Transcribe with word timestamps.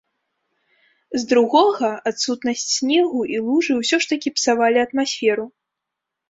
З 1.23 1.27
другога, 1.31 1.91
адсутнасць 2.11 2.63
снегу 2.77 3.21
і 3.35 3.43
лужы 3.51 3.77
ўсё 3.81 4.01
ж 4.07 4.11
такі 4.15 4.29
псавалі 4.39 4.79
атмасферу. 4.87 5.47